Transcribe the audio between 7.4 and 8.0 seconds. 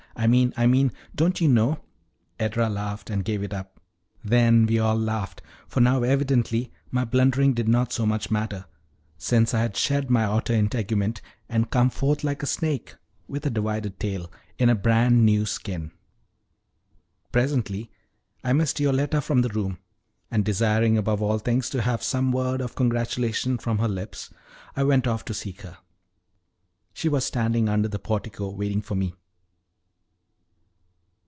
did not